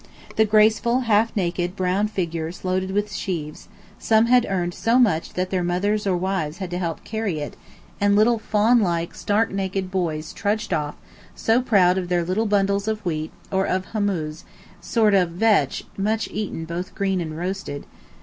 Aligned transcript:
The 0.35 0.45
graceful, 0.45 1.01
half 1.01 1.31
naked, 1.35 1.75
brown 1.75 2.07
figures 2.07 2.65
loaded 2.65 2.89
with 2.89 3.13
sheaves; 3.13 3.67
some 3.99 4.25
had 4.25 4.47
earned 4.49 4.73
so 4.73 4.97
much 4.97 5.33
that 5.33 5.51
their 5.51 5.63
mothers 5.63 6.07
or 6.07 6.17
wives 6.17 6.57
had 6.57 6.71
to 6.71 6.79
help 6.79 7.03
to 7.03 7.03
carry 7.03 7.37
it, 7.39 7.55
and 7.99 8.15
little 8.15 8.39
fawn 8.39 8.79
like, 8.79 9.13
stark 9.13 9.51
naked 9.51 9.91
boys 9.91 10.33
trudged 10.33 10.73
off, 10.73 10.95
so 11.35 11.61
proud 11.61 11.99
of 11.99 12.09
their 12.09 12.23
little 12.25 12.47
bundles 12.47 12.87
of 12.87 13.05
wheat 13.05 13.31
or 13.51 13.67
of 13.67 13.91
hummuz 13.93 14.41
(a 14.41 14.83
sort 14.83 15.13
of 15.13 15.29
vetch 15.29 15.83
much 15.97 16.27
eaten 16.31 16.65
both 16.65 16.95
green 16.95 17.21
and 17.21 17.37
roasted). 17.37 17.85